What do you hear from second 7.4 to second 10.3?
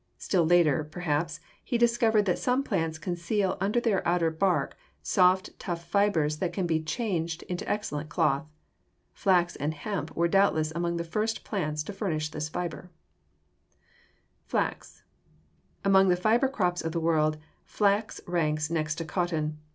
into excellent cloth. Flax and hemp were